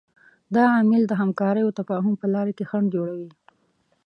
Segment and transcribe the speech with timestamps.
[0.55, 3.29] دا عامل د همکارۍ او تفاهم په لاره کې خنډ جوړوي.